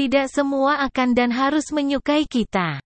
tidak 0.00 0.32
semua 0.32 0.80
akan 0.88 1.12
dan 1.12 1.28
harus 1.28 1.68
menyukai 1.76 2.24
kita. 2.24 2.80